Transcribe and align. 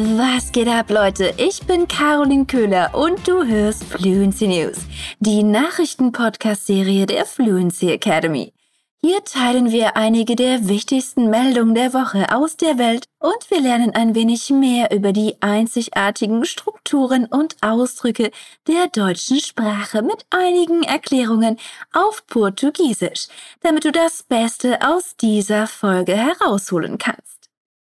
Was 0.00 0.52
geht 0.52 0.68
ab, 0.68 0.90
Leute? 0.90 1.34
Ich 1.38 1.66
bin 1.66 1.88
Caroline 1.88 2.46
Köhler 2.46 2.94
und 2.94 3.26
du 3.26 3.42
hörst 3.44 3.82
Fluency 3.82 4.46
News, 4.46 4.76
die 5.18 5.42
Nachrichten-Podcast-Serie 5.42 7.04
der 7.04 7.24
Fluency 7.24 7.90
Academy. 7.90 8.52
Hier 9.02 9.24
teilen 9.24 9.72
wir 9.72 9.96
einige 9.96 10.36
der 10.36 10.68
wichtigsten 10.68 11.30
Meldungen 11.30 11.74
der 11.74 11.94
Woche 11.94 12.32
aus 12.32 12.56
der 12.56 12.78
Welt 12.78 13.06
und 13.18 13.50
wir 13.50 13.60
lernen 13.60 13.92
ein 13.92 14.14
wenig 14.14 14.50
mehr 14.50 14.92
über 14.92 15.12
die 15.12 15.34
einzigartigen 15.40 16.44
Strukturen 16.44 17.26
und 17.26 17.56
Ausdrücke 17.60 18.30
der 18.68 18.86
deutschen 18.86 19.40
Sprache 19.40 20.02
mit 20.02 20.26
einigen 20.30 20.84
Erklärungen 20.84 21.56
auf 21.92 22.24
Portugiesisch, 22.28 23.26
damit 23.62 23.84
du 23.84 23.90
das 23.90 24.22
Beste 24.22 24.78
aus 24.80 25.16
dieser 25.16 25.66
Folge 25.66 26.16
herausholen 26.16 26.98
kannst. 26.98 27.37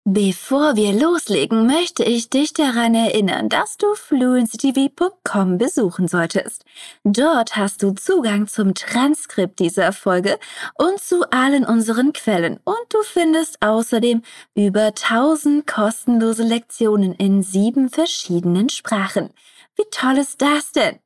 Bevor 0.06 0.76
wir 0.76 0.92
loslegen, 0.92 1.66
möchte 1.66 2.04
ich 2.04 2.30
dich 2.30 2.52
daran 2.52 2.94
erinnern, 2.94 3.48
dass 3.48 3.78
du 3.78 3.96
fluencytv.com 3.96 5.58
besuchen 5.58 6.10
solltest. 6.10 6.66
Dort 7.06 7.56
hast 7.56 7.84
du 7.84 7.92
Zugang 7.92 8.48
zum 8.48 8.74
Transkript 8.74 9.60
dieser 9.60 9.94
Folge 9.94 10.40
und 10.74 11.00
zu 11.00 11.24
allen 11.32 11.64
unseren 11.64 12.12
Quellen 12.12 12.60
und 12.66 12.84
du 12.90 13.02
findest 13.04 13.62
außerdem 13.62 14.24
über 14.56 14.88
1000 14.88 15.66
kostenlose 15.66 16.44
Lektionen 16.44 17.14
in 17.14 17.42
sieben 17.42 17.88
verschiedenen 17.88 18.68
Sprachen. 18.68 19.30
Wie 19.78 19.86
toll 19.90 20.18
ist 20.18 20.42
das 20.42 20.74
denn? 20.74 21.00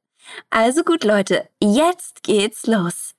Also 0.50 0.84
gut 0.84 1.04
Leute, 1.04 1.48
jetzt 1.62 2.24
geht's 2.24 2.66
los. 2.66 3.14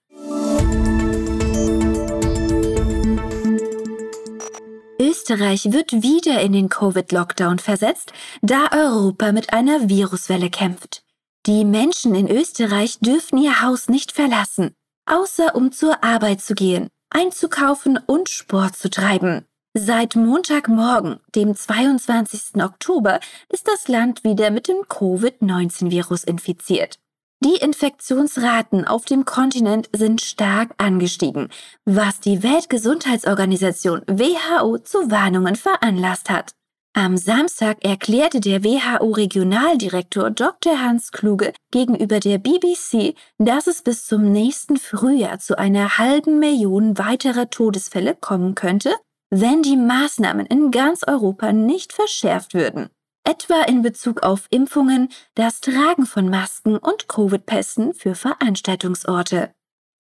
Österreich 5.01 5.73
wird 5.73 6.03
wieder 6.03 6.41
in 6.41 6.53
den 6.53 6.69
Covid-Lockdown 6.69 7.59
versetzt, 7.59 8.13
da 8.43 8.69
Europa 8.73 9.33
mit 9.33 9.53
einer 9.53 9.89
Viruswelle 9.89 10.51
kämpft. 10.51 11.05
Die 11.47 11.65
Menschen 11.65 12.15
in 12.15 12.29
Österreich 12.29 12.99
dürfen 13.01 13.39
ihr 13.39 13.63
Haus 13.63 13.89
nicht 13.89 14.13
verlassen, 14.13 14.75
außer 15.07 15.55
um 15.55 15.73
zur 15.73 16.03
Arbeit 16.03 16.41
zu 16.41 16.55
gehen, 16.55 16.89
einzukaufen 17.11 17.99
und 18.07 18.29
Sport 18.29 18.77
zu 18.77 18.91
treiben. 18.91 19.45
Seit 19.75 20.17
Montagmorgen, 20.17 21.21
dem 21.35 21.55
22. 21.55 22.61
Oktober, 22.63 23.21
ist 23.49 23.69
das 23.69 23.87
Land 23.87 24.25
wieder 24.25 24.51
mit 24.51 24.67
dem 24.67 24.83
Covid-19-Virus 24.89 26.25
infiziert. 26.25 26.99
Die 27.45 27.55
Infektionsraten 27.55 28.85
auf 28.85 29.05
dem 29.05 29.25
Kontinent 29.25 29.89
sind 29.95 30.21
stark 30.21 30.75
angestiegen, 30.77 31.51
was 31.85 32.19
die 32.19 32.43
Weltgesundheitsorganisation 32.43 34.03
WHO 34.09 34.79
zu 34.79 35.11
Warnungen 35.13 35.55
veranlasst 35.55 36.31
hat. 36.31 36.51
Am 36.95 37.17
Samstag 37.17 37.85
erklärte 37.85 38.41
der 38.41 38.65
WHO-Regionaldirektor 38.65 40.31
Dr. 40.31 40.81
Hans 40.81 41.13
Kluge 41.13 41.53
gegenüber 41.71 42.19
der 42.19 42.39
BBC, 42.39 43.15
dass 43.39 43.69
es 43.69 43.83
bis 43.83 44.07
zum 44.07 44.33
nächsten 44.33 44.77
Frühjahr 44.77 45.39
zu 45.39 45.57
einer 45.57 45.99
halben 45.99 46.41
Million 46.41 46.99
weiterer 46.99 47.51
Todesfälle 47.51 48.17
kommen 48.17 48.57
könnte, 48.57 48.97
wenn 49.31 49.63
die 49.63 49.77
Maßnahmen 49.77 50.47
in 50.47 50.73
ganz 50.73 51.05
Europa 51.07 51.53
nicht 51.53 51.93
verschärft 51.93 52.53
würden 52.53 52.91
etwa 53.29 53.61
in 53.65 53.83
Bezug 53.83 54.23
auf 54.23 54.47
Impfungen, 54.49 55.11
das 55.35 55.61
Tragen 55.61 56.07
von 56.07 56.31
Masken 56.31 56.79
und 56.79 57.09
Covid-Pässen 57.09 57.93
für 57.93 58.15
Veranstaltungsorte. 58.15 59.53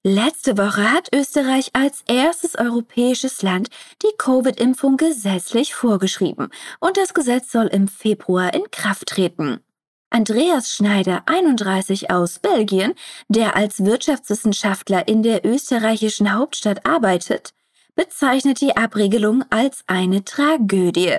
Letzte 0.02 0.56
Woche 0.56 0.90
hat 0.90 1.10
Österreich 1.14 1.68
als 1.74 2.02
erstes 2.06 2.54
europäisches 2.54 3.42
Land 3.42 3.68
die 4.02 4.16
Covid-Impfung 4.16 4.96
gesetzlich 4.96 5.74
vorgeschrieben 5.74 6.48
und 6.80 6.96
das 6.96 7.12
Gesetz 7.12 7.52
soll 7.52 7.66
im 7.66 7.86
Februar 7.86 8.54
in 8.54 8.70
Kraft 8.70 9.08
treten. 9.08 9.60
Andreas 10.08 10.72
Schneider, 10.72 11.24
31 11.26 12.10
aus 12.10 12.38
Belgien, 12.38 12.94
der 13.28 13.56
als 13.56 13.84
Wirtschaftswissenschaftler 13.84 15.06
in 15.06 15.22
der 15.22 15.44
österreichischen 15.44 16.32
Hauptstadt 16.32 16.86
arbeitet, 16.86 17.52
bezeichnet 17.94 18.62
die 18.62 18.74
Abregelung 18.74 19.44
als 19.50 19.84
eine 19.86 20.24
Tragödie. 20.24 21.18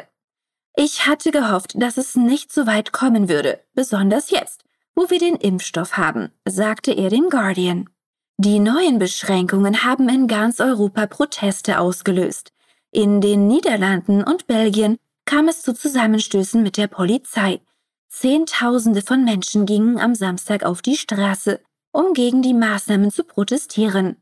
Ich 0.81 1.05
hatte 1.05 1.31
gehofft, 1.31 1.73
dass 1.75 1.97
es 1.97 2.15
nicht 2.15 2.53
so 2.53 2.65
weit 2.65 2.93
kommen 2.93 3.27
würde, 3.27 3.59
besonders 3.73 4.29
jetzt, 4.29 4.63
wo 4.95 5.09
wir 5.09 5.19
den 5.19 5.35
Impfstoff 5.35 5.97
haben, 5.97 6.29
sagte 6.47 6.93
er 6.93 7.09
dem 7.09 7.29
Guardian. 7.29 7.89
Die 8.37 8.59
neuen 8.59 8.97
Beschränkungen 8.97 9.83
haben 9.83 10.07
in 10.07 10.29
ganz 10.29 10.61
Europa 10.61 11.05
Proteste 11.07 11.81
ausgelöst. 11.81 12.53
In 12.91 13.19
den 13.19 13.45
Niederlanden 13.45 14.23
und 14.23 14.47
Belgien 14.47 14.95
kam 15.25 15.49
es 15.49 15.63
zu 15.63 15.73
Zusammenstößen 15.73 16.63
mit 16.63 16.77
der 16.77 16.87
Polizei. 16.87 17.59
Zehntausende 18.07 19.01
von 19.01 19.25
Menschen 19.25 19.65
gingen 19.65 19.99
am 19.99 20.15
Samstag 20.15 20.63
auf 20.63 20.81
die 20.81 20.95
Straße, 20.95 21.59
um 21.91 22.13
gegen 22.13 22.41
die 22.41 22.53
Maßnahmen 22.53 23.11
zu 23.11 23.25
protestieren. 23.25 24.15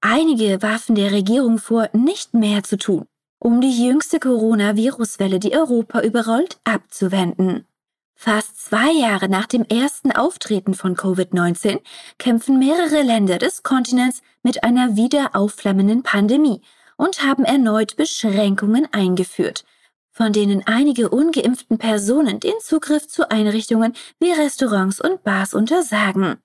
Einige 0.00 0.60
warfen 0.60 0.96
der 0.96 1.12
Regierung 1.12 1.58
vor, 1.58 1.88
nicht 1.92 2.34
mehr 2.34 2.64
zu 2.64 2.78
tun 2.78 3.06
um 3.40 3.60
die 3.60 3.84
jüngste 3.84 4.20
Coronavirus-Welle, 4.20 5.40
die 5.40 5.56
Europa 5.56 6.02
überrollt, 6.02 6.60
abzuwenden. 6.64 7.66
Fast 8.14 8.62
zwei 8.62 8.92
Jahre 8.92 9.30
nach 9.30 9.46
dem 9.46 9.64
ersten 9.64 10.12
Auftreten 10.12 10.74
von 10.74 10.94
Covid-19 10.94 11.80
kämpfen 12.18 12.58
mehrere 12.58 13.00
Länder 13.00 13.38
des 13.38 13.62
Kontinents 13.62 14.20
mit 14.42 14.62
einer 14.62 14.94
wieder 14.94 15.30
aufflammenden 15.34 16.02
Pandemie 16.02 16.60
und 16.98 17.24
haben 17.24 17.46
erneut 17.46 17.96
Beschränkungen 17.96 18.86
eingeführt, 18.92 19.64
von 20.12 20.34
denen 20.34 20.66
einige 20.66 21.08
ungeimpften 21.08 21.78
Personen 21.78 22.40
den 22.40 22.60
Zugriff 22.60 23.08
zu 23.08 23.30
Einrichtungen 23.30 23.94
wie 24.18 24.32
Restaurants 24.32 25.00
und 25.00 25.24
Bars 25.24 25.54
untersagen. 25.54 26.36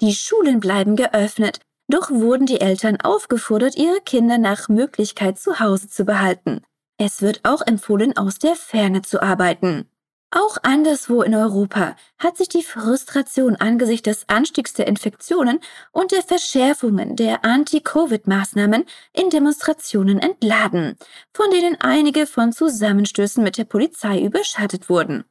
Die 0.00 0.14
Schulen 0.14 0.58
bleiben 0.58 0.96
geöffnet, 0.96 1.60
doch 1.90 2.10
wurden 2.10 2.46
die 2.46 2.60
Eltern 2.60 3.00
aufgefordert, 3.00 3.76
ihre 3.76 4.00
Kinder 4.00 4.38
nach 4.38 4.68
Möglichkeit 4.68 5.38
zu 5.38 5.60
Hause 5.60 5.88
zu 5.88 6.04
behalten. 6.04 6.62
Es 6.98 7.22
wird 7.22 7.40
auch 7.44 7.66
empfohlen, 7.66 8.16
aus 8.16 8.38
der 8.38 8.56
Ferne 8.56 9.02
zu 9.02 9.22
arbeiten. 9.22 9.88
Auch 10.32 10.58
anderswo 10.62 11.22
in 11.22 11.34
Europa 11.34 11.96
hat 12.18 12.36
sich 12.36 12.48
die 12.48 12.62
Frustration 12.62 13.56
angesichts 13.56 14.04
des 14.04 14.28
Anstiegs 14.28 14.74
der 14.74 14.86
Infektionen 14.86 15.58
und 15.90 16.12
der 16.12 16.22
Verschärfungen 16.22 17.16
der 17.16 17.44
Anti-Covid-Maßnahmen 17.44 18.84
in 19.12 19.30
Demonstrationen 19.30 20.20
entladen, 20.20 20.96
von 21.34 21.50
denen 21.50 21.80
einige 21.80 22.26
von 22.26 22.52
Zusammenstößen 22.52 23.42
mit 23.42 23.58
der 23.58 23.64
Polizei 23.64 24.20
überschattet 24.20 24.88
wurden. 24.88 25.24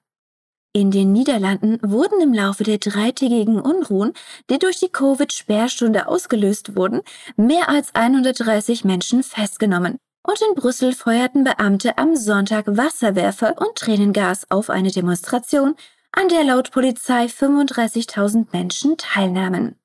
In 0.71 0.91
den 0.91 1.11
Niederlanden 1.11 1.79
wurden 1.81 2.21
im 2.21 2.31
Laufe 2.31 2.63
der 2.63 2.77
dreitägigen 2.77 3.59
Unruhen, 3.59 4.13
die 4.51 4.59
durch 4.59 4.79
die 4.79 4.89
Covid-Sperrstunde 4.89 6.07
ausgelöst 6.07 6.75
wurden, 6.75 7.01
mehr 7.35 7.69
als 7.69 7.95
130 7.95 8.85
Menschen 8.85 9.23
festgenommen. 9.23 9.97
Und 10.21 10.39
in 10.47 10.53
Brüssel 10.53 10.93
feuerten 10.93 11.43
Beamte 11.43 11.97
am 11.97 12.15
Sonntag 12.15 12.65
Wasserwerfer 12.67 13.55
und 13.57 13.75
Tränengas 13.75 14.45
auf 14.51 14.69
eine 14.69 14.91
Demonstration, 14.91 15.75
an 16.11 16.27
der 16.29 16.43
laut 16.43 16.69
Polizei 16.69 17.25
35.000 17.25 18.47
Menschen 18.51 18.95
teilnahmen. 18.97 19.75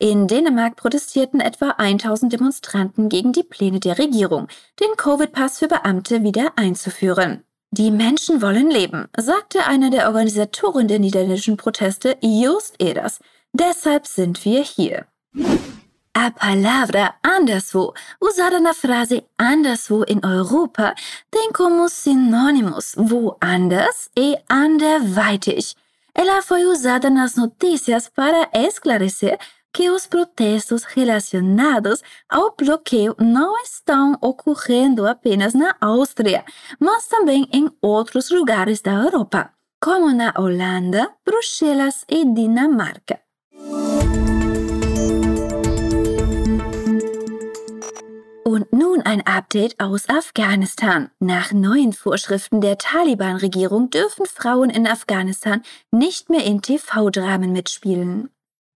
In 0.00 0.26
Dänemark 0.26 0.74
protestierten 0.74 1.40
etwa 1.40 1.70
1000 1.78 2.32
Demonstranten 2.32 3.08
gegen 3.08 3.32
die 3.32 3.44
Pläne 3.44 3.78
der 3.78 3.98
Regierung, 3.98 4.48
den 4.80 4.96
Covid-Pass 4.96 5.60
für 5.60 5.68
Beamte 5.68 6.24
wieder 6.24 6.52
einzuführen. 6.56 7.44
Die 7.76 7.90
Menschen 7.90 8.40
wollen 8.40 8.70
leben, 8.70 9.08
sagte 9.16 9.66
einer 9.66 9.90
der 9.90 10.06
Organisatoren 10.06 10.86
der 10.86 11.00
niederländischen 11.00 11.56
Proteste, 11.56 12.16
Joost 12.20 12.76
Eders. 12.78 13.18
Deshalb 13.52 14.06
sind 14.06 14.44
wir 14.44 14.62
hier. 14.62 15.06
A 16.12 16.30
palavra 16.30 17.14
anderswo, 17.22 17.92
usada 18.20 18.60
na 18.60 18.74
frase 18.74 19.24
anderswo 19.38 20.04
in 20.04 20.24
Europa, 20.24 20.94
tem 21.32 21.50
como 21.52 21.88
sinônimos 21.88 22.94
woanders 22.96 24.08
e 24.16 24.36
anderweitig. 24.48 25.74
Ela 26.14 26.42
foi 26.42 26.66
usada 26.66 27.10
nas 27.10 27.34
notícias 27.34 28.08
para 28.08 28.48
esclarecer 28.52 29.36
que 29.74 29.90
os 29.90 30.06
protestos 30.06 30.84
relacionados 30.84 32.00
ao 32.28 32.54
bloqueio 32.56 33.16
não 33.18 33.60
estão 33.60 34.16
ocorrendo 34.20 35.04
apenas 35.04 35.52
na 35.52 35.74
Áustria, 35.80 36.44
mas 36.78 37.08
também 37.08 37.48
em 37.52 37.68
outros 37.82 38.30
lugares 38.30 38.80
da 38.80 38.94
Europa, 38.94 39.50
como 39.80 40.14
na 40.14 40.32
Holanda, 40.38 41.10
Bruxelas 41.26 42.04
e 42.08 42.24
Dinamarca. 42.24 43.18
Und 48.46 48.72
nun 48.72 49.00
ein 49.04 49.22
Update 49.26 49.74
aus 49.80 50.08
Afghanistan. 50.08 51.10
Nach 51.18 51.50
neuen 51.52 51.92
Vorschriften 51.92 52.60
der 52.60 52.78
Taliban-Regierung 52.78 53.90
dürfen 53.90 54.26
Frauen 54.26 54.70
in 54.70 54.86
Afghanistan 54.86 55.62
nicht 55.90 56.30
mehr 56.30 56.44
in 56.44 56.60
TV-Dramen 56.60 57.52
mitspielen. 57.52 58.33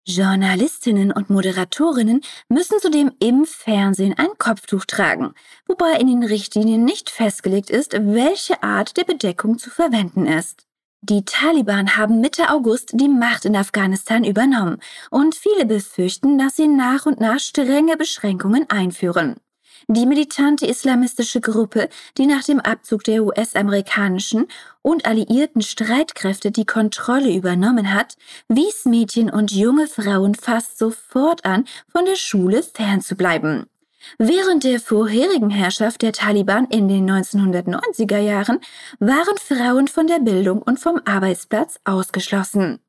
Journalistinnen 0.07 1.11
und 1.11 1.31
Moderatorinnen 1.31 2.21
müssen 2.47 2.79
zudem 2.79 3.11
im 3.19 3.45
Fernsehen 3.45 4.13
ein 4.17 4.37
Kopftuch 4.37 4.85
tragen, 4.85 5.33
wobei 5.65 5.93
in 5.99 6.07
den 6.07 6.23
Richtlinien 6.23 6.85
nicht 6.85 7.09
festgelegt 7.09 7.71
ist, 7.71 7.93
welche 7.93 8.61
Art 8.61 8.97
der 8.97 9.03
Bedeckung 9.03 9.57
zu 9.57 9.71
verwenden 9.71 10.27
ist. 10.27 10.67
Die 11.01 11.25
Taliban 11.25 11.97
haben 11.97 12.21
Mitte 12.21 12.49
August 12.49 12.91
die 12.93 13.07
Macht 13.07 13.45
in 13.45 13.55
Afghanistan 13.55 14.23
übernommen 14.23 14.79
und 15.09 15.35
viele 15.35 15.65
befürchten, 15.65 16.37
dass 16.37 16.55
sie 16.55 16.67
nach 16.67 17.05
und 17.05 17.19
nach 17.19 17.39
strenge 17.39 17.97
Beschränkungen 17.97 18.69
einführen. 18.69 19.35
Die 19.87 20.07
militante 20.07 20.65
islamistische 20.65 21.41
Gruppe, 21.41 21.89
die 22.17 22.25
nach 22.25 22.43
dem 22.43 22.59
Abzug 22.59 23.03
der 23.03 23.23
US-amerikanischen 23.23 24.47
und 24.81 25.05
alliierten 25.05 25.61
Streitkräfte 25.61 26.49
die 26.51 26.65
Kontrolle 26.65 27.31
übernommen 27.31 27.93
hat, 27.93 28.17
wies 28.47 28.85
Mädchen 28.85 29.29
und 29.29 29.51
junge 29.51 29.87
Frauen 29.87 30.33
fast 30.33 30.79
sofort 30.79 31.45
an, 31.45 31.65
von 31.91 32.05
der 32.05 32.15
Schule 32.15 32.63
fernzubleiben. 32.63 33.67
Während 34.17 34.63
der 34.63 34.79
vorherigen 34.79 35.51
Herrschaft 35.51 36.01
der 36.01 36.13
Taliban 36.13 36.65
in 36.65 36.87
den 36.87 37.09
1990er 37.09 38.19
Jahren 38.19 38.59
waren 38.99 39.37
Frauen 39.37 39.87
von 39.87 40.07
der 40.07 40.19
Bildung 40.19 40.61
und 40.61 40.79
vom 40.79 40.99
Arbeitsplatz 41.05 41.79
ausgeschlossen. 41.83 42.79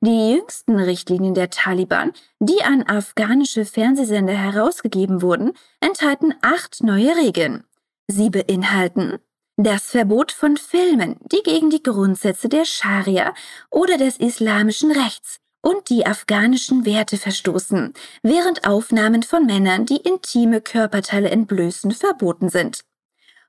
Die 0.00 0.32
jüngsten 0.32 0.76
Richtlinien 0.78 1.34
der 1.34 1.50
Taliban, 1.50 2.12
die 2.40 2.62
an 2.62 2.82
afghanische 2.82 3.64
Fernsehsender 3.64 4.34
herausgegeben 4.34 5.22
wurden, 5.22 5.52
enthalten 5.80 6.34
acht 6.42 6.82
neue 6.82 7.16
Regeln. 7.16 7.64
Sie 8.08 8.30
beinhalten 8.30 9.18
das 9.56 9.84
Verbot 9.90 10.32
von 10.32 10.56
Filmen, 10.56 11.16
die 11.30 11.42
gegen 11.44 11.70
die 11.70 11.82
Grundsätze 11.82 12.48
der 12.48 12.64
Scharia 12.64 13.34
oder 13.70 13.98
des 13.98 14.16
islamischen 14.16 14.90
Rechts 14.90 15.38
und 15.62 15.88
die 15.90 16.04
afghanischen 16.06 16.84
Werte 16.84 17.16
verstoßen, 17.16 17.94
während 18.22 18.66
Aufnahmen 18.66 19.22
von 19.22 19.46
Männern, 19.46 19.86
die 19.86 19.96
intime 19.96 20.60
Körperteile 20.60 21.30
entblößen, 21.30 21.92
verboten 21.92 22.48
sind. 22.48 22.84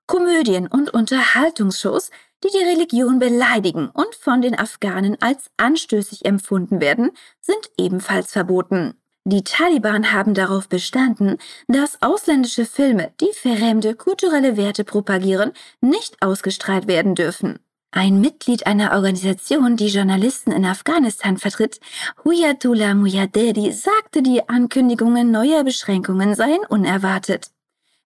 Komödien 0.08 0.68
und 0.68 0.94
Unterhaltungsshows, 0.94 2.12
die 2.44 2.50
die 2.50 2.64
Religion 2.64 3.20
beleidigen 3.20 3.90
und 3.90 4.14
von 4.16 4.42
den 4.42 4.58
Afghanen 4.58 5.18
als 5.22 5.50
anstößig 5.58 6.26
empfunden 6.26 6.80
werden, 6.82 7.12
sind 7.42 7.70
ebenfalls 7.78 8.32
verboten. 8.32 8.96
Die 9.28 9.44
Taliban 9.44 10.14
haben 10.14 10.36
darauf 10.36 10.70
bestanden, 10.70 11.38
dass 11.68 12.02
ausländische 12.02 12.66
Filme, 12.66 13.12
die 13.20 13.32
fremde 13.34 13.96
kulturelle 13.96 14.56
Werte 14.56 14.84
propagieren, 14.84 15.52
nicht 15.82 16.22
ausgestrahlt 16.22 16.88
werden 16.88 17.16
dürfen. 17.16 17.58
Ein 17.90 18.20
Mitglied 18.20 18.68
einer 18.68 18.92
Organisation, 18.92 19.78
die 19.78 19.88
Journalisten 19.88 20.52
in 20.52 20.66
Afghanistan 20.66 21.38
vertritt, 21.38 21.80
Huyatullah 22.24 22.94
Muyaderi, 22.94 23.72
sagte, 23.72 24.22
die 24.22 24.48
Ankündigungen 24.48 25.32
neuer 25.32 25.64
Beschränkungen 25.64 26.36
seien 26.36 26.60
unerwartet. 26.68 27.52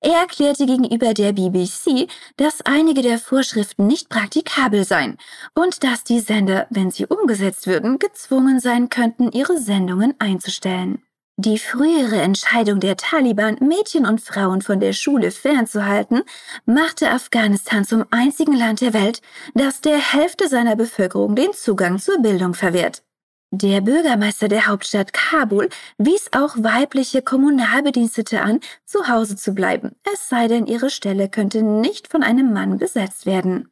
Er 0.01 0.13
erklärte 0.13 0.66
gegenüber 0.66 1.13
der 1.13 1.34
BBC, 1.34 2.07
dass 2.38 2.62
einige 2.62 3.01
der 3.01 3.19
Vorschriften 3.19 3.86
nicht 3.86 4.07
praktikabel 4.07 4.86
seien 4.86 5.18
und 5.56 5.84
dass 5.84 6.06
die 6.06 6.22
Sender, 6.22 6.68
wenn 6.69 6.90
sie 6.90 7.06
umgesetzt 7.06 7.68
würden, 7.68 8.00
gezwungen 8.00 8.62
sein 8.62 8.88
könnten, 8.88 9.31
ihre 9.31 9.57
Sendungen 9.57 10.16
einzustellen. 10.19 11.04
Die 11.36 11.57
frühere 11.57 12.22
Entscheidung 12.22 12.80
der 12.80 12.98
Taliban, 12.98 13.57
Mädchen 13.62 14.06
und 14.06 14.22
Frauen 14.22 14.62
von 14.62 14.80
der 14.80 14.94
Schule 14.94 15.31
fernzuhalten, 15.31 16.24
machte 16.66 17.12
Afghanistan 17.12 17.86
zum 17.86 18.06
einzigen 18.12 18.56
Land 18.56 18.81
der 18.81 18.94
Welt, 18.94 19.22
das 19.54 19.81
der 19.81 20.00
Hälfte 20.00 20.48
seiner 20.48 20.75
Bevölkerung 20.75 21.36
den 21.36 21.54
Zugang 21.54 21.98
zur 21.98 22.22
Bildung 22.22 22.54
verwehrt. 22.54 23.04
Der 23.51 23.81
Bürgermeister 23.81 24.48
der 24.48 24.68
Hauptstadt 24.68 25.12
Kabul 25.12 25.69
wies 25.98 26.30
auch 26.34 26.56
weibliche 26.57 27.24
Kommunalbedienstete 27.24 28.42
an, 28.42 28.60
zu 28.86 29.07
Hause 29.07 29.36
zu 29.36 29.54
bleiben, 29.54 29.96
es 30.13 30.30
sei 30.30 30.48
denn, 30.48 30.68
ihre 30.68 30.92
Stelle 30.92 31.30
könnte 31.30 31.63
nicht 31.63 32.10
von 32.10 32.22
einem 32.22 32.54
Mann 32.54 32.78
besetzt 32.78 33.25
werden. 33.25 33.72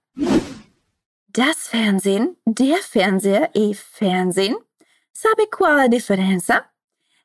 Das 1.28 1.68
Fernsehen, 1.68 2.36
der 2.46 2.78
Fernseher 2.78 3.52
e 3.54 3.76
Fernsehen, 3.76 4.56
sabe 5.14 5.46
qual 5.52 5.80
a 5.82 5.88
diferença? 5.88 6.64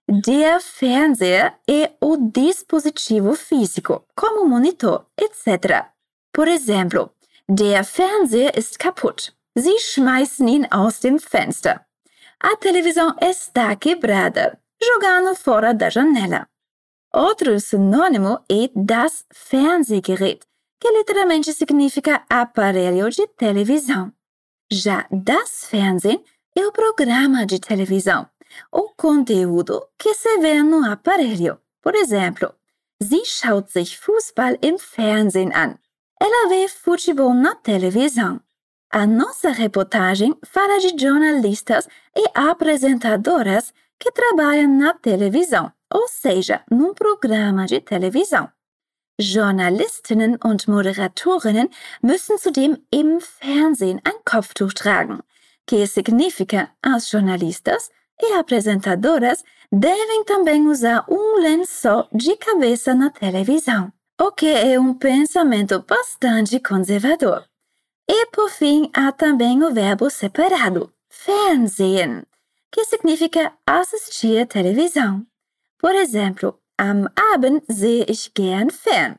Der 0.07 0.61
Fernseher 0.61 1.55
é 1.67 1.93
o 2.01 2.19
dispositivo 2.19 3.35
físico, 3.35 4.05
como 4.15 4.47
monitor, 4.47 5.07
etc. 5.17 5.87
Por 6.35 6.49
exemplo, 6.49 7.11
der 7.49 7.83
Fernseher 7.83 8.55
ist 8.55 8.79
kaputt. 8.79 9.33
Sie 9.55 9.79
schmeißen 9.79 10.47
ihn 10.49 10.67
aus 10.71 11.01
dem 11.01 11.19
Fenster. 11.19 11.87
A 12.44 12.56
televisão 12.56 13.15
está 13.21 13.77
quebrada, 13.77 14.59
jogando 14.83 15.33
fora 15.37 15.73
da 15.73 15.89
janela. 15.89 16.49
Outro 17.15 17.61
sinônimo 17.61 18.41
é 18.50 18.69
das 18.75 19.25
Fernsehgerät, 19.33 20.41
que 20.81 20.91
literalmente 20.91 21.53
significa 21.53 22.25
aparelho 22.29 23.09
de 23.11 23.29
televisão. 23.29 24.12
Já 24.73 25.06
das 25.09 25.67
Fernsehen 25.67 26.25
é 26.56 26.67
o 26.67 26.73
programa 26.73 27.47
de 27.47 27.61
televisão, 27.61 28.29
o 28.73 28.89
conteúdo 28.97 29.87
que 29.97 30.12
se 30.12 30.39
vê 30.39 30.65
no 30.65 30.85
aparelho. 30.91 31.61
Por 31.81 31.94
exemplo, 31.94 32.53
sie 33.00 33.25
schaut 33.25 33.71
sich 33.71 33.97
Fußball 33.97 34.59
im 34.62 34.79
Fernsehen 34.79 35.53
an. 35.55 35.79
Ela 36.21 36.49
vê 36.49 36.67
futebol 36.67 37.35
na 37.35 37.55
televisão. 37.55 38.41
A 38.94 39.06
nossa 39.06 39.49
reportagem 39.49 40.37
fala 40.44 40.79
de 40.79 40.94
jornalistas 41.03 41.89
e 42.15 42.29
apresentadoras 42.35 43.73
que 43.99 44.12
trabalham 44.12 44.69
na 44.69 44.93
televisão, 44.93 45.73
ou 45.91 46.06
seja, 46.09 46.61
num 46.71 46.93
programa 46.93 47.65
de 47.65 47.81
televisão. 47.81 48.50
Journalistinnen 49.19 50.37
und 50.44 50.69
Moderatorinnen 50.69 51.71
müssen 52.03 52.37
zudem 52.37 52.85
im 52.93 53.19
Fernsehen 53.19 53.99
ein 54.05 54.21
Kopftuch 54.27 54.75
tragen, 54.75 55.21
que 55.67 55.87
significa 55.87 56.71
as 56.83 57.09
jornalistas 57.09 57.89
e 58.21 58.35
apresentadoras 58.35 59.43
devem 59.73 60.23
também 60.25 60.67
usar 60.67 61.06
um 61.09 61.41
lençol 61.41 62.09
de 62.12 62.37
cabeça 62.37 62.94
na 62.94 63.09
televisão, 63.09 63.91
o 64.21 64.31
que 64.31 64.49
é 64.49 64.79
um 64.79 64.93
pensamento 64.93 65.83
bastante 65.89 66.61
conservador. 66.61 67.52
E 68.14 68.26
por 68.26 68.50
fim, 68.50 68.91
há 68.93 69.11
também 69.11 69.64
o 69.64 69.73
verbo 69.73 70.11
separado, 70.11 70.93
Fernsehen, 71.09 72.25
que 72.70 72.85
significa 72.85 73.55
assistir 73.67 74.47
televisão. 74.47 75.26
Por 75.79 75.94
exemplo, 75.94 76.59
am 76.76 77.09
Abend 77.32 77.62
sehe 77.70 78.05
ich 78.06 78.31
gern 78.35 78.69
fern. 78.69 79.17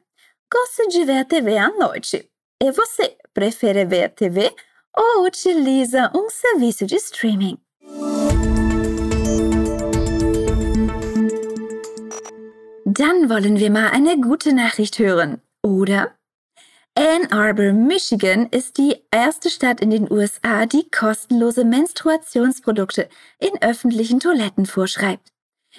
Gosto 0.47 0.87
de 0.89 1.05
ver 1.05 1.25
TV 1.25 1.57
à 1.57 1.69
noite. 1.69 2.29
E 2.61 2.71
você, 2.71 3.17
prefere 3.33 3.83
ver 3.83 4.09
TV 4.09 4.55
ou 4.95 5.25
utiliza 5.25 6.11
um 6.15 6.29
serviço 6.29 6.85
de 6.85 6.97
streaming? 6.97 7.57
Dann 12.85 13.27
wollen 13.27 13.57
wir 13.57 13.71
mal 13.71 13.89
eine 13.91 14.21
gute 14.21 14.53
Nachricht 14.53 14.99
hören, 14.99 15.41
oder? 15.63 16.15
Ann 16.95 17.31
Arbor, 17.31 17.73
Michigan 17.73 18.47
ist 18.51 18.77
die 18.77 18.95
erste 19.09 19.49
Stadt 19.49 19.81
in 19.81 19.89
den 19.89 20.11
USA, 20.11 20.67
die 20.67 20.87
kostenlose 20.91 21.65
Menstruationsprodukte 21.65 23.09
in 23.39 23.59
öffentlichen 23.61 24.19
Toiletten 24.19 24.67
vorschreibt. 24.67 25.29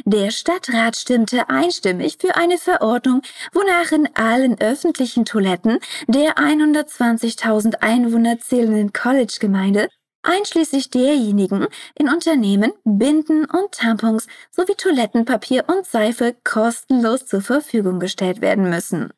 Der 0.04 0.33
Stadtrat 0.33 0.97
stimmte 0.97 1.49
einstimmig 1.49 2.18
für 2.21 2.35
eine 2.35 2.59
Verordnung, 2.59 3.23
wonach 3.52 3.92
in 3.92 4.09
allen 4.16 4.61
öffentlichen 4.61 5.25
Toiletten 5.25 5.78
der 6.09 6.35
120.000 6.35 7.76
Einwohner 7.80 8.40
zählenden 8.40 8.92
College-Gemeinde 8.92 9.88
einschließlich 10.25 10.90
derjenigen 10.90 11.68
in 11.97 12.09
Unternehmen 12.09 12.73
Binden 12.83 13.44
und 13.44 13.71
Tampons 13.71 14.26
sowie 14.50 14.75
Toilettenpapier 14.75 15.64
und 15.68 15.87
Seife 15.87 16.35
kostenlos 16.42 17.26
zur 17.26 17.42
Verfügung 17.42 18.00
gestellt 18.00 18.40
werden 18.40 18.68
müssen. 18.68 19.12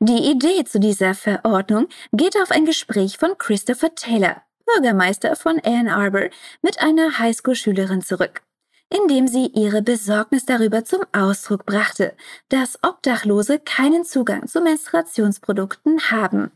Die 0.00 0.30
Idee 0.30 0.64
zu 0.64 0.78
dieser 0.80 1.14
Verordnung 1.14 1.88
geht 2.12 2.36
auf 2.36 2.50
ein 2.50 2.66
Gespräch 2.66 3.16
von 3.16 3.38
Christopher 3.38 3.94
Taylor, 3.94 4.42
Bürgermeister 4.66 5.34
von 5.34 5.60
Ann 5.60 5.88
Arbor, 5.88 6.28
mit 6.62 6.80
einer 6.80 7.18
Highschool-Schülerin 7.18 8.02
zurück, 8.02 8.42
indem 8.90 9.26
sie 9.28 9.46
ihre 9.46 9.80
Besorgnis 9.82 10.44
darüber 10.44 10.84
zum 10.84 11.00
Ausdruck 11.12 11.64
brachte, 11.64 12.14
dass 12.50 12.78
Obdachlose 12.82 13.58
keinen 13.58 14.04
Zugang 14.04 14.46
zu 14.46 14.60
Menstruationsprodukten 14.60 16.10
haben. 16.10 16.52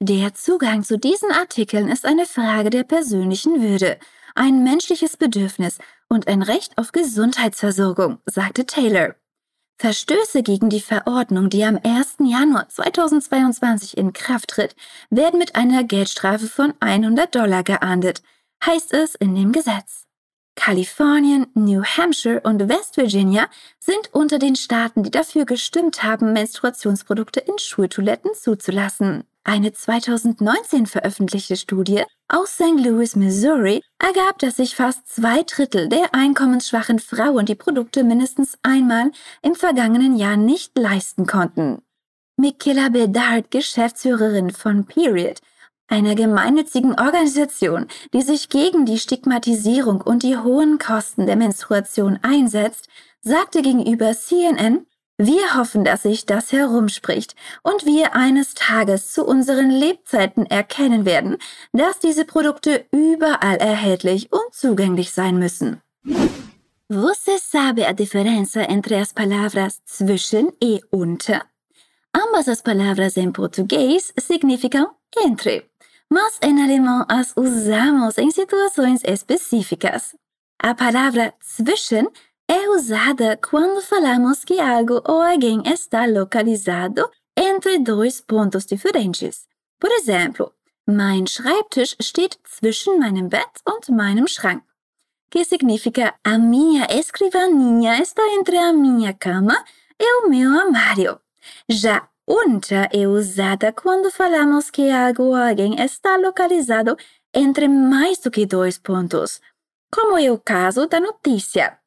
Der 0.00 0.34
Zugang 0.34 0.82
zu 0.82 0.98
diesen 0.98 1.30
Artikeln 1.30 1.88
ist 1.88 2.06
eine 2.06 2.26
Frage 2.26 2.70
der 2.70 2.84
persönlichen 2.84 3.62
Würde, 3.62 3.98
ein 4.34 4.64
menschliches 4.64 5.16
Bedürfnis 5.16 5.78
und 6.08 6.26
ein 6.26 6.42
Recht 6.42 6.76
auf 6.78 6.90
Gesundheitsversorgung, 6.92 8.18
sagte 8.26 8.64
Taylor. 8.64 9.14
Verstöße 9.82 10.44
gegen 10.44 10.70
die 10.70 10.80
Verordnung, 10.80 11.50
die 11.50 11.64
am 11.64 11.76
1. 11.82 12.18
Januar 12.20 12.68
2022 12.68 13.96
in 13.96 14.12
Kraft 14.12 14.50
tritt, 14.50 14.76
werden 15.10 15.40
mit 15.40 15.56
einer 15.56 15.82
Geldstrafe 15.82 16.46
von 16.46 16.72
100 16.78 17.34
Dollar 17.34 17.64
geahndet, 17.64 18.22
heißt 18.64 18.94
es 18.94 19.16
in 19.16 19.34
dem 19.34 19.50
Gesetz. 19.50 20.04
Kalifornien, 20.54 21.48
New 21.54 21.82
Hampshire 21.82 22.42
und 22.44 22.68
West 22.68 22.96
Virginia 22.96 23.48
sind 23.80 24.14
unter 24.14 24.38
den 24.38 24.54
Staaten, 24.54 25.02
die 25.02 25.10
dafür 25.10 25.46
gestimmt 25.46 26.04
haben, 26.04 26.32
Menstruationsprodukte 26.32 27.40
in 27.40 27.58
Schultoiletten 27.58 28.30
zuzulassen. 28.34 29.24
Eine 29.44 29.72
2019 29.72 30.86
veröffentlichte 30.86 31.56
Studie 31.56 32.04
aus 32.28 32.54
St. 32.54 32.78
Louis, 32.78 33.16
Missouri 33.16 33.82
ergab, 33.98 34.38
dass 34.38 34.56
sich 34.56 34.76
fast 34.76 35.08
zwei 35.08 35.42
Drittel 35.42 35.88
der 35.88 36.14
einkommensschwachen 36.14 37.00
Frauen 37.00 37.44
die 37.44 37.56
Produkte 37.56 38.04
mindestens 38.04 38.56
einmal 38.62 39.10
im 39.42 39.56
vergangenen 39.56 40.16
Jahr 40.16 40.36
nicht 40.36 40.78
leisten 40.78 41.26
konnten. 41.26 41.82
Michaela 42.36 42.88
Bedard, 42.88 43.50
Geschäftsführerin 43.50 44.50
von 44.50 44.86
Period, 44.86 45.40
einer 45.88 46.14
gemeinnützigen 46.14 46.98
Organisation, 46.98 47.86
die 48.14 48.22
sich 48.22 48.48
gegen 48.48 48.86
die 48.86 48.98
Stigmatisierung 48.98 50.00
und 50.02 50.22
die 50.22 50.38
hohen 50.38 50.78
Kosten 50.78 51.26
der 51.26 51.36
Menstruation 51.36 52.18
einsetzt, 52.22 52.88
sagte 53.20 53.60
gegenüber 53.60 54.12
CNN, 54.12 54.86
wir 55.26 55.54
hoffen, 55.56 55.84
dass 55.84 56.02
sich 56.02 56.26
das 56.26 56.52
herumspricht 56.52 57.34
und 57.62 57.84
wir 57.84 58.14
eines 58.14 58.54
Tages 58.54 59.12
zu 59.12 59.24
unseren 59.24 59.70
Lebzeiten 59.70 60.46
erkennen 60.46 61.04
werden, 61.04 61.36
dass 61.72 61.98
diese 61.98 62.24
Produkte 62.24 62.86
überall 62.92 63.56
erhältlich 63.56 64.30
und 64.32 64.52
zugänglich 64.52 65.12
sein 65.12 65.38
müssen. 65.38 65.80
Você 66.88 67.38
sabe 67.38 67.86
a 67.86 67.92
diferença 67.92 68.60
entre 68.68 69.00
as 69.00 69.14
palavras 69.14 69.80
zwischen 69.86 70.52
e 70.60 70.80
unter? 70.90 71.42
Ambas 72.12 72.48
as 72.48 72.60
palavras 72.60 73.16
em 73.16 73.32
português 73.32 74.12
significam 74.18 74.90
entre 75.24 75.72
mas 76.12 76.38
em 76.42 76.62
alemão 76.62 77.06
as 77.08 77.32
usamos 77.34 78.18
em 78.18 78.30
situações 78.30 79.00
específicas. 79.02 80.14
A 80.58 80.74
palavra 80.74 81.32
zwischen 81.40 82.06
é 82.52 82.68
usada 82.68 83.38
quando 83.38 83.80
falamos 83.80 84.44
que 84.44 84.60
algo 84.60 85.00
ou 85.06 85.22
alguém 85.22 85.62
está 85.64 86.04
localizado 86.04 87.10
entre 87.34 87.78
dois 87.78 88.20
pontos 88.20 88.66
diferentes. 88.66 89.48
Por 89.80 89.90
exemplo, 89.90 90.52
mein 90.86 91.26
Schreibtisch 91.26 91.96
steht 91.98 92.38
zwischen 92.44 92.98
meinem 92.98 93.30
Bett 93.30 93.62
und 93.66 93.88
meinem 93.88 94.26
Schrank. 94.26 94.62
Que 95.30 95.46
significa 95.46 96.14
a 96.22 96.36
minha 96.36 96.84
escrivaninha 96.90 97.98
está 98.02 98.22
entre 98.34 98.58
a 98.58 98.70
minha 98.70 99.14
cama 99.14 99.64
e 99.98 100.04
o 100.20 100.28
meu 100.28 100.52
armário. 100.52 101.18
Já 101.66 102.06
unter 102.28 102.86
é 102.92 103.08
usada 103.08 103.72
quando 103.72 104.10
falamos 104.10 104.70
que 104.70 104.90
algo 104.90 105.22
ou 105.22 105.34
alguém 105.34 105.80
está 105.80 106.18
localizado 106.18 106.98
entre 107.32 107.66
mais 107.66 108.18
do 108.18 108.30
que 108.30 108.44
dois 108.44 108.76
pontos, 108.76 109.40
como 109.90 110.18
é 110.18 110.30
o 110.30 110.38
caso 110.38 110.86
da 110.86 111.00
notícia. 111.00 111.81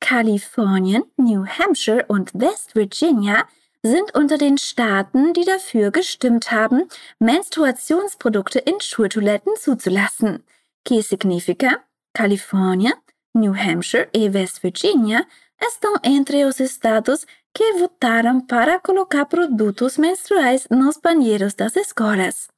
Kalifornien, 0.00 1.04
New 1.16 1.44
Hampshire 1.46 2.04
und 2.08 2.32
West 2.34 2.74
Virginia 2.74 3.46
sind 3.82 4.14
unter 4.14 4.38
den 4.38 4.58
Staaten, 4.58 5.32
die 5.32 5.44
dafür 5.44 5.90
gestimmt 5.90 6.50
haben, 6.50 6.88
Menstruationsprodukte 7.18 8.58
in 8.58 8.80
Schultoiletten 8.80 9.54
zuzulassen. 9.56 10.44
Que 10.84 11.02
significa 11.02 11.82
California, 12.12 12.92
New 13.34 13.54
Hampshire 13.54 14.08
e 14.12 14.32
West 14.32 14.62
Virginia 14.62 15.26
estão 15.60 15.94
entre 16.02 16.44
os 16.44 16.60
estados 16.60 17.26
que 17.54 17.72
votaram 17.74 18.40
para 18.40 18.78
colocar 18.78 19.24
produtos 19.24 19.96
menstruais 19.96 20.66
nos 20.70 20.98
banheiros 20.98 21.54
das 21.54 21.74
escolas, 21.76 22.48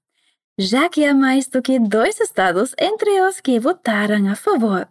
já 0.59 0.89
que 0.89 1.05
há 1.05 1.15
mais 1.15 1.47
do 1.47 1.63
que 1.63 1.79
dois 1.79 2.21
estados 2.21 2.75
entre 2.79 3.21
os 3.23 3.41
que 3.41 3.61
votaram 3.61 4.29
a 4.29 4.35
favor. 4.35 4.89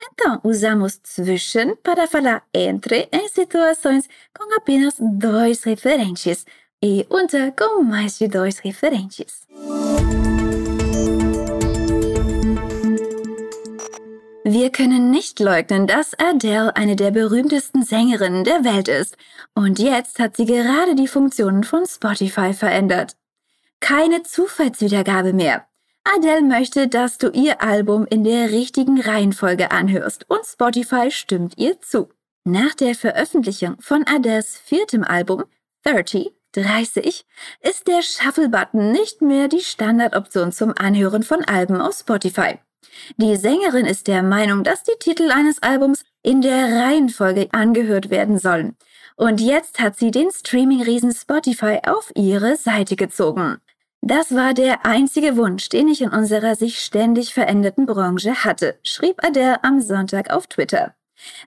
Então, 0.00 0.40
usamos 0.44 1.00
zwischen 1.04 1.76
para 1.82 2.06
falar 2.06 2.44
entre 2.54 3.08
em 3.12 3.28
situações 3.28 4.08
com 4.36 4.54
apenas 4.56 4.94
dois 4.98 5.64
referentes 5.64 6.44
e 6.82 7.06
unter 7.10 7.52
com 7.52 7.82
mais 7.82 8.18
de 8.18 8.28
dois 8.28 8.60
referentes. 8.60 9.46
Wir 14.50 14.70
können 14.70 15.10
nicht 15.10 15.40
leugnen, 15.40 15.86
dass 15.86 16.14
Adele 16.18 16.74
eine 16.74 16.96
der 16.96 17.10
berühmtesten 17.10 17.82
Sängerinnen 17.82 18.44
der 18.44 18.64
Welt 18.64 18.88
ist. 18.88 19.14
Und 19.54 19.78
jetzt 19.78 20.18
hat 20.18 20.36
sie 20.36 20.46
gerade 20.46 20.94
die 20.94 21.06
Funktionen 21.06 21.64
von 21.64 21.84
Spotify 21.84 22.54
verändert. 22.54 23.14
Keine 23.80 24.22
Zufallswiedergabe 24.22 25.34
mehr. 25.34 25.67
Adele 26.16 26.42
möchte, 26.42 26.88
dass 26.88 27.18
du 27.18 27.28
ihr 27.28 27.60
Album 27.60 28.06
in 28.08 28.24
der 28.24 28.50
richtigen 28.50 28.98
Reihenfolge 28.98 29.70
anhörst 29.70 30.24
und 30.30 30.44
Spotify 30.46 31.10
stimmt 31.10 31.58
ihr 31.58 31.80
zu. 31.82 32.08
Nach 32.44 32.74
der 32.74 32.94
Veröffentlichung 32.94 33.76
von 33.80 34.06
Adeles 34.06 34.56
viertem 34.56 35.04
Album 35.04 35.44
30, 35.84 36.32
30 36.52 37.26
ist 37.60 37.88
der 37.88 38.00
Shuffle-Button 38.00 38.90
nicht 38.90 39.20
mehr 39.20 39.48
die 39.48 39.60
Standardoption 39.60 40.50
zum 40.50 40.72
Anhören 40.78 41.24
von 41.24 41.44
Alben 41.44 41.78
auf 41.80 41.98
Spotify. 41.98 42.58
Die 43.18 43.36
Sängerin 43.36 43.84
ist 43.84 44.06
der 44.06 44.22
Meinung, 44.22 44.64
dass 44.64 44.84
die 44.84 44.98
Titel 44.98 45.30
eines 45.30 45.62
Albums 45.62 46.04
in 46.22 46.40
der 46.40 46.84
Reihenfolge 46.84 47.48
angehört 47.52 48.08
werden 48.08 48.38
sollen. 48.38 48.76
Und 49.16 49.42
jetzt 49.42 49.78
hat 49.78 49.98
sie 49.98 50.10
den 50.10 50.30
Streaming-Riesen 50.30 51.12
Spotify 51.12 51.80
auf 51.86 52.10
ihre 52.14 52.56
Seite 52.56 52.96
gezogen. 52.96 53.58
Das 54.00 54.34
war 54.34 54.54
der 54.54 54.86
einzige 54.86 55.36
Wunsch, 55.36 55.68
den 55.68 55.88
ich 55.88 56.00
in 56.00 56.10
unserer 56.10 56.54
sich 56.54 56.78
ständig 56.78 57.34
veränderten 57.34 57.84
Branche 57.84 58.44
hatte, 58.44 58.78
schrieb 58.82 59.24
Adele 59.24 59.62
am 59.64 59.80
Sonntag 59.80 60.30
auf 60.30 60.46
Twitter. 60.46 60.94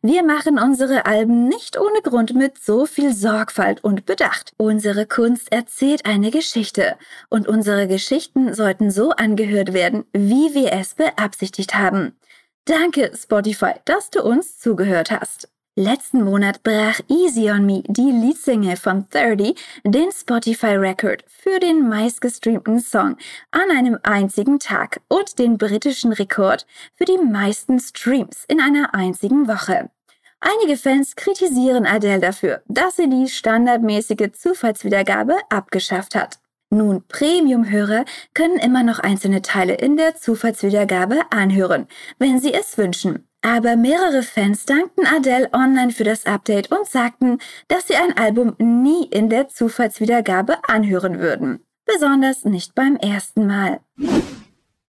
Wir 0.02 0.24
machen 0.24 0.60
unsere 0.60 1.06
Alben 1.06 1.48
nicht 1.48 1.80
ohne 1.80 2.02
Grund 2.02 2.34
mit 2.34 2.62
so 2.62 2.86
viel 2.86 3.14
Sorgfalt 3.14 3.84
und 3.84 4.06
Bedacht. 4.06 4.52
Unsere 4.58 5.06
Kunst 5.06 5.52
erzählt 5.52 6.06
eine 6.06 6.30
Geschichte 6.30 6.98
und 7.30 7.48
unsere 7.48 7.88
Geschichten 7.88 8.54
sollten 8.54 8.92
so 8.92 9.12
angehört 9.12 9.72
werden, 9.74 10.04
wie 10.12 10.54
wir 10.54 10.74
es 10.74 10.96
beabsichtigt 10.96 11.74
haben. 11.74 12.18
Danke, 12.66 13.12
Spotify, 13.16 13.74
dass 13.86 14.10
du 14.10 14.22
uns 14.24 14.60
zugehört 14.60 15.10
hast. 15.10 15.50
Letzten 15.78 16.26
Monat 16.26 16.64
brach 16.64 17.00
Easy 17.08 17.50
on 17.50 17.66
Me, 17.66 17.82
die 17.88 18.12
Leadsingle 18.12 18.76
von 18.76 19.06
30, 19.10 19.56
den 19.86 20.12
Spotify 20.12 20.76
Record 20.76 21.24
für 21.30 21.62
den 21.62 21.88
meistgestreamten 21.88 22.82
Song 22.82 23.16
an 23.52 23.72
einem 23.72 23.98
einzigen 24.04 24.60
Tag 24.60 25.00
und 25.08 25.40
den 25.40 25.58
britischen 25.58 26.12
Rekord 26.12 26.68
für 26.96 27.06
die 27.06 27.18
meisten 27.18 27.80
Streams 27.80 28.44
in 28.50 28.60
einer 28.60 28.94
einzigen 28.94 29.48
Woche. 29.48 29.90
Einige 30.42 30.76
Fans 30.76 31.16
kritisieren 31.16 31.86
Adele 31.86 32.20
dafür, 32.20 32.64
dass 32.68 32.98
sie 32.98 33.10
die 33.10 33.30
standardmäßige 33.30 34.34
Zufallswiedergabe 34.34 35.38
abgeschafft 35.50 36.16
hat. 36.16 36.40
Nun, 36.70 37.08
Premium-Hörer 37.08 38.04
können 38.34 38.58
immer 38.58 38.84
noch 38.84 39.00
einzelne 39.00 39.42
Teile 39.42 39.76
in 39.76 39.96
der 39.96 40.16
Zufallswiedergabe 40.18 41.22
anhören, 41.30 41.88
wenn 42.20 42.42
sie 42.42 42.54
es 42.54 42.78
wünschen. 42.78 43.31
Aber 43.42 43.76
mehrere 43.76 44.22
Fans 44.22 44.66
dankten 44.66 45.06
Adele 45.06 45.50
online 45.52 45.92
für 45.92 46.04
das 46.04 46.26
Update 46.26 46.72
und 46.72 46.88
sagten, 46.88 47.40
dass 47.68 47.88
sie 47.88 47.96
ein 47.96 48.16
Album 48.16 48.56
nie 48.60 49.06
in 49.06 49.30
der 49.30 49.48
Zufallswiedergabe 49.48 50.58
anhören 50.68 51.20
würden. 51.20 51.66
Besonders 51.86 52.46
nicht 52.46 52.76
beim 52.76 52.98
ersten 52.98 53.48
Mal. 53.48 53.80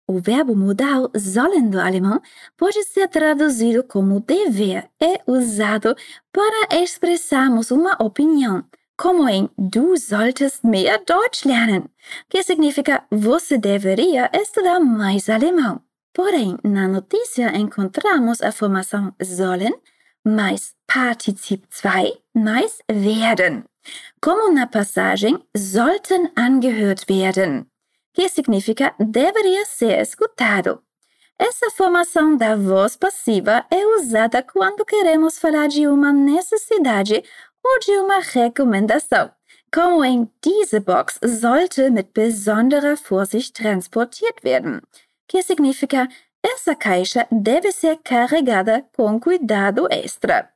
O 0.07 0.21
verbo 0.21 0.55
mudar, 0.55 1.09
sollen 1.15 1.75
alemão, 1.75 2.21
pode 2.59 2.83
ser 2.85 3.09
traduzido 3.09 3.83
como 3.85 4.21
dever. 4.21 4.91
É 5.01 5.23
usado 5.27 5.97
para 6.31 6.83
expressarmos 6.83 7.71
uma 7.71 7.97
opinião, 7.99 8.65
como 8.97 9.27
em 9.29 9.49
Du 9.57 9.97
solltest 9.97 10.65
mehr 10.65 11.03
Deutsch 11.07 11.47
lernen, 11.47 11.89
que 12.29 12.43
significa 12.43 13.05
você 13.11 13.57
deveria 13.57 14.31
estudar 14.35 14.81
mais 14.81 15.31
alemão. 15.31 15.81
Porém, 16.15 16.59
na 16.63 16.87
notícia 16.87 17.57
encontramos 17.57 18.43
a 18.43 18.53
formação 18.53 19.15
sollen 19.23 19.73
mais 20.25 20.75
Partizip 20.87 21.67
2 21.83 22.19
mais 22.35 22.79
werden. 22.89 23.65
Como 24.21 24.53
na 24.53 24.67
passagem 24.67 25.43
sollten 25.57 26.31
angehört 26.37 27.09
werden, 27.09 27.67
que 28.15 28.29
significa 28.29 28.95
deveria 28.99 29.65
ser 29.65 30.01
escutado. 30.01 30.83
Essa 31.39 31.71
formação 31.71 32.37
da 32.37 32.55
voz 32.55 32.95
passiva 32.97 33.65
é 33.71 33.85
usada 33.87 34.43
quando 34.43 34.85
queremos 34.85 35.39
falar 35.39 35.67
de 35.67 35.89
uma 35.89 36.13
necessidade 36.13 37.25
ou 37.65 37.79
de 37.81 37.93
uma 37.93 38.21
recomendação, 38.21 39.31
como 39.75 40.05
em 40.05 40.31
diese 40.45 40.79
Box 40.79 41.19
sollte 41.41 41.91
mit 41.91 42.13
besonderer 42.13 42.97
Vorsicht 42.97 43.55
transportiert 43.55 44.45
werden 44.45 44.83
que 45.29 45.43
significa 45.43 46.09
essa 46.45 46.75
caixa 46.75 47.27
deve 47.31 47.73
ser 47.73 47.99
carregada 48.03 48.85
com 48.97 49.19
cuidado 49.21 49.87
extra. 49.91 50.51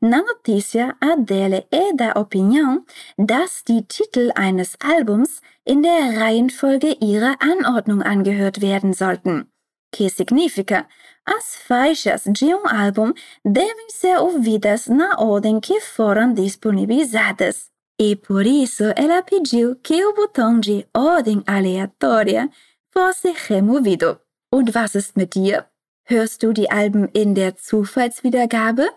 Na 0.00 0.22
notícia, 0.22 0.94
Adele 1.00 1.66
é 1.70 1.94
da 1.94 2.12
opinião, 2.12 2.84
dass 3.18 3.62
die 3.66 3.82
Titel 3.82 4.30
eines 4.34 4.76
Albums 4.80 5.40
in 5.66 5.80
der 5.80 6.18
Reihenfolge 6.18 6.98
ihrer 7.00 7.36
Anordnung 7.40 8.02
angehört 8.02 8.60
werden 8.60 8.92
sollten. 8.92 9.46
Que 9.90 10.10
significa, 10.10 10.86
As 11.24 11.54
faixas 11.54 12.24
de 12.26 12.52
um 12.52 12.66
álbum 12.66 13.12
devem 13.44 13.90
ser 13.90 14.18
ouvidas 14.18 14.88
na 14.88 15.14
ordem 15.20 15.60
que 15.60 15.80
foram 15.80 16.32
disponibilizadas. 16.32 17.70
E 18.00 18.16
por 18.16 18.44
isso 18.44 18.82
ela 18.96 19.22
pediu 19.22 19.76
que 19.76 20.04
o 20.04 20.14
botão 20.14 20.58
de 20.58 20.84
ordem 20.92 21.44
aleatória 21.46 22.50
fosse 22.92 23.32
removido. 23.48 24.16
Und 24.50 24.74
was 24.74 24.94
ist 24.94 25.16
mit 25.16 25.34
dir? 25.34 25.66
Hörst 26.04 26.42
du 26.42 26.52
die 26.52 26.70
Alben 26.70 27.08
in 27.08 27.34
der 27.34 27.56
Zufallswiedergabe? 27.56 28.88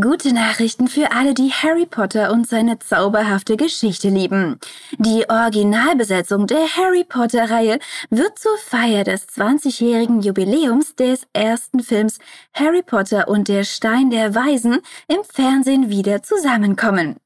Gute 0.00 0.34
Nachrichten 0.34 0.88
für 0.88 1.12
alle, 1.12 1.34
die 1.34 1.50
Harry 1.50 1.86
Potter 1.86 2.32
und 2.32 2.48
seine 2.48 2.80
zauberhafte 2.80 3.56
Geschichte 3.56 4.08
lieben. 4.08 4.58
Die 4.98 5.24
Originalbesetzung 5.28 6.48
der 6.48 6.66
Harry 6.76 7.04
Potter-Reihe 7.04 7.78
wird 8.10 8.38
zur 8.38 8.56
Feier 8.58 9.04
des 9.04 9.28
20-jährigen 9.28 10.20
Jubiläums 10.20 10.96
des 10.96 11.26
ersten 11.32 11.80
Films 11.80 12.18
Harry 12.54 12.82
Potter 12.82 13.28
und 13.28 13.46
der 13.46 13.62
Stein 13.62 14.10
der 14.10 14.34
Weisen 14.34 14.80
im 15.06 15.22
Fernsehen 15.22 15.90
wieder 15.90 16.22
zusammenkommen. 16.22 17.16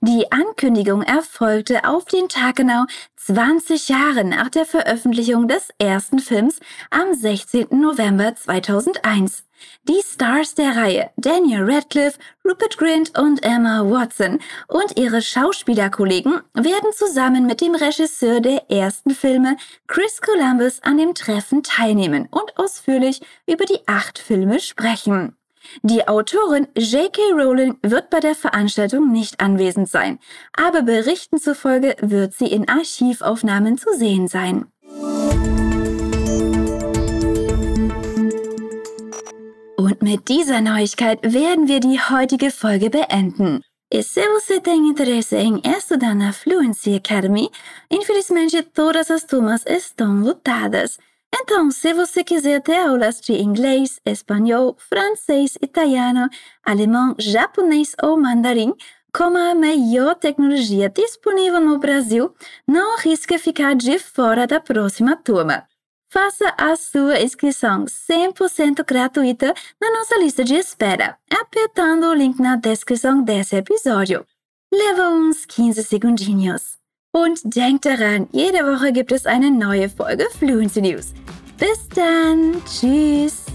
Die 0.00 0.30
Ankündigung 0.30 1.02
erfolgte 1.02 1.84
auf 1.88 2.04
den 2.04 2.28
Tag 2.28 2.56
genau 2.56 2.84
20 3.16 3.88
Jahre 3.88 4.24
nach 4.24 4.50
der 4.50 4.64
Veröffentlichung 4.64 5.48
des 5.48 5.68
ersten 5.78 6.18
Films 6.18 6.60
am 6.90 7.14
16. 7.14 7.68
November 7.70 8.34
2001. 8.34 9.44
Die 9.88 10.02
Stars 10.04 10.54
der 10.54 10.76
Reihe 10.76 11.10
Daniel 11.16 11.64
Radcliffe, 11.64 12.18
Rupert 12.44 12.76
Grint 12.76 13.18
und 13.18 13.42
Emma 13.42 13.82
Watson 13.82 14.38
und 14.68 14.98
ihre 14.98 15.22
Schauspielerkollegen 15.22 16.40
werden 16.54 16.92
zusammen 16.92 17.46
mit 17.46 17.60
dem 17.60 17.74
Regisseur 17.74 18.40
der 18.40 18.70
ersten 18.70 19.10
Filme 19.10 19.56
Chris 19.86 20.20
Columbus 20.20 20.82
an 20.82 20.98
dem 20.98 21.14
Treffen 21.14 21.62
teilnehmen 21.62 22.28
und 22.30 22.56
ausführlich 22.58 23.20
über 23.46 23.64
die 23.64 23.80
acht 23.86 24.18
Filme 24.18 24.60
sprechen. 24.60 25.36
Die 25.82 26.06
Autorin 26.06 26.68
J.K. 26.76 27.20
Rowling 27.32 27.78
wird 27.82 28.10
bei 28.10 28.20
der 28.20 28.34
Veranstaltung 28.34 29.12
nicht 29.12 29.40
anwesend 29.40 29.88
sein, 29.88 30.18
aber 30.52 30.82
Berichten 30.82 31.38
zufolge 31.38 31.96
wird 32.00 32.34
sie 32.34 32.46
in 32.46 32.68
Archivaufnahmen 32.68 33.78
zu 33.78 33.92
sehen 33.94 34.28
sein. 34.28 34.66
Und 39.76 40.02
mit 40.02 40.28
dieser 40.28 40.60
Neuigkeit 40.60 41.20
werden 41.22 41.68
wir 41.68 41.80
die 41.80 42.00
heutige 42.00 42.50
Folge 42.50 42.90
beenden. 42.90 43.62
Se 43.94 44.20
você 44.20 44.60
tem 44.60 44.84
interesse 44.86 45.36
em 45.36 45.60
estudar 45.62 46.12
na 46.12 46.32
Fluency 46.32 46.94
Academy, 46.96 47.48
infelizmente 47.88 48.60
todas 48.62 49.10
as 49.12 49.22
turmas 49.22 49.64
estão 49.64 50.22
lotadas. 50.22 50.98
Então, 51.34 51.70
se 51.70 51.92
você 51.92 52.24
quiser 52.24 52.60
ter 52.60 52.80
aulas 52.80 53.20
de 53.20 53.32
inglês, 53.34 54.00
espanhol, 54.04 54.76
francês, 54.78 55.56
italiano, 55.62 56.28
alemão, 56.64 57.14
japonês 57.18 57.94
ou 58.02 58.18
mandarim, 58.18 58.74
com 59.14 59.36
a 59.36 59.54
melhor 59.54 60.14
tecnologia 60.14 60.90
disponível 60.90 61.60
no 61.60 61.78
Brasil, 61.78 62.34
não 62.68 62.96
arrisque 62.96 63.38
ficar 63.38 63.74
de 63.74 63.98
fora 63.98 64.46
da 64.46 64.60
próxima 64.60 65.16
turma. 65.16 65.66
Faça 66.12 66.54
a 66.56 66.76
sua 66.76 67.20
inscrição 67.20 67.84
100% 67.84 68.84
gratuita 68.86 69.52
na 69.80 69.90
nossa 69.90 70.16
lista 70.18 70.44
de 70.44 70.54
espera, 70.54 71.18
apertando 71.30 72.04
o 72.04 72.14
link 72.14 72.40
na 72.40 72.56
descrição 72.56 73.22
desse 73.22 73.56
episódio. 73.56 74.24
Leva 74.72 75.08
uns 75.08 75.44
15 75.46 75.82
segundinhos. 75.82 76.78
Und 77.24 77.56
denkt 77.56 77.86
daran, 77.86 78.28
jede 78.30 78.58
Woche 78.58 78.92
gibt 78.92 79.10
es 79.10 79.24
eine 79.24 79.50
neue 79.50 79.88
Folge 79.88 80.26
Fluency 80.38 80.82
News. 80.82 81.14
Bis 81.56 81.88
dann. 81.94 82.62
Tschüss. 82.66 83.45